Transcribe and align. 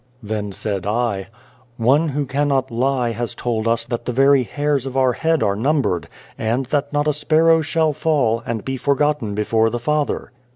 '"Then 0.33 0.51
said 0.51 0.87
I, 0.87 1.27
"One 1.77 2.09
Who 2.09 2.25
cannot 2.25 2.71
lie 2.71 3.11
has 3.11 3.35
told 3.35 3.67
us 3.67 3.85
that 3.85 4.05
the 4.05 4.11
very 4.11 4.41
hairs 4.41 4.87
of 4.87 4.97
our 4.97 5.13
head 5.13 5.43
are 5.43 5.55
numbered, 5.55 6.07
and 6.39 6.65
that 6.71 6.91
not 6.91 7.07
a 7.07 7.13
sparrow 7.13 7.61
shall 7.61 7.93
fall, 7.93 8.41
and 8.43 8.65
be 8.65 8.77
forgotten 8.77 9.35
before 9.35 9.69
the 9.69 9.77
Father." 9.77 10.31